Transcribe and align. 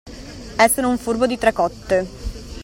Essere 0.57 0.87
un 0.87 0.97
furbo 0.97 1.27
di 1.27 1.37
tre 1.37 1.53
cotte. 1.53 2.07